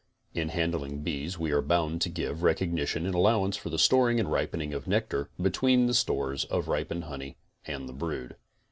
In 0.33 0.49
handling 0.49 1.03
bees 1.03 1.37
we 1.37 1.51
are 1.51 1.61
bound 1.61 2.01
to 2.01 2.09
give 2.09 2.41
recognition 2.41 3.05
and 3.05 3.13
allowance 3.13 3.55
for 3.55 3.69
the 3.69 3.77
storing 3.77 4.19
and 4.19 4.31
ripening 4.31 4.73
of 4.73 4.87
nectar 4.87 5.29
between 5.39 5.85
the 5.85 5.93
stores 5.93 6.43
of 6.45 6.67
ripened 6.67 7.03
honey 7.03 7.37
and 7.67 7.87
the 7.87 7.93
brood. 7.93 8.35